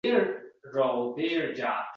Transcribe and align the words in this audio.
Ruhi 0.73 1.17
bilan 1.17 1.83